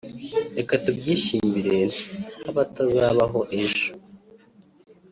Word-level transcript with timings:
Reka 0.57 0.73
tubyishimire 0.83 1.77
ntabatazabaho 2.39 3.39
ejo 3.61 3.87